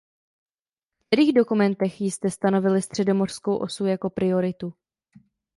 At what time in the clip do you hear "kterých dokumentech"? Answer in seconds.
1.07-2.01